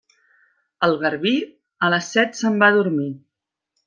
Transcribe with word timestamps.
El 0.87 0.95
garbí, 1.03 1.33
a 1.87 1.89
les 1.95 2.07
set 2.15 2.39
se'n 2.39 2.57
va 2.65 2.71
a 2.73 2.75
dormir. 2.81 3.09